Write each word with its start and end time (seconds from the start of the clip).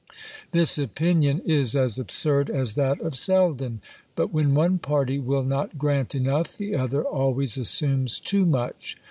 This 0.49 0.79
opinion 0.79 1.41
is 1.45 1.75
as 1.75 1.99
absurd 1.99 2.49
as 2.49 2.73
that 2.73 2.99
of 3.01 3.13
Selden: 3.15 3.81
but 4.15 4.33
when 4.33 4.55
one 4.55 4.79
party 4.79 5.19
will 5.19 5.43
not 5.43 5.77
grant 5.77 6.15
enough, 6.15 6.57
the 6.57 6.75
other 6.75 7.03
always 7.03 7.55
assumes 7.55 8.17
too 8.17 8.47
much. 8.47 8.97